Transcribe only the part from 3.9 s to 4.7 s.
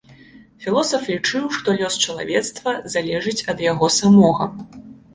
самога.